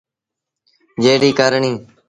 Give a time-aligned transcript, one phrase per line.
[1.03, 1.71] جيڙي ڪرڻيٚ۔